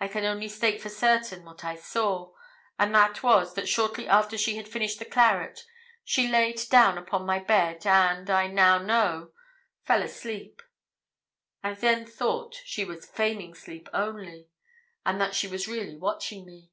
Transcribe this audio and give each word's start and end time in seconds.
I 0.00 0.08
can 0.08 0.24
only 0.24 0.48
state 0.48 0.80
for 0.82 0.88
certain 0.88 1.44
what 1.44 1.64
I 1.64 1.76
saw, 1.76 2.32
and 2.80 2.92
that 2.96 3.22
was, 3.22 3.54
that 3.54 3.68
shortly 3.68 4.08
after 4.08 4.36
she 4.36 4.56
had 4.56 4.66
finished 4.68 4.98
the 4.98 5.04
claret 5.04 5.64
she 6.02 6.26
laid 6.26 6.60
down 6.68 6.98
upon 6.98 7.26
my 7.26 7.38
bed, 7.38 7.86
and, 7.86 8.28
I 8.28 8.48
now 8.48 8.78
know, 8.78 9.30
fell 9.84 10.02
asleep. 10.02 10.62
I 11.62 11.74
then 11.74 12.06
thought 12.06 12.60
she 12.64 12.84
was 12.84 13.06
feigning 13.06 13.54
sleep 13.54 13.88
only, 13.94 14.48
and 15.04 15.20
that 15.20 15.36
she 15.36 15.46
was 15.46 15.68
really 15.68 15.94
watching 15.96 16.44
me. 16.44 16.72